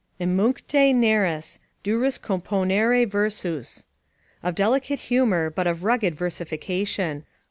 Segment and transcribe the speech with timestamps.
[0.19, 3.85] "Emunctae naris, durus componere versus."
[4.41, 7.23] ["Of delicate humour, but of rugged versification."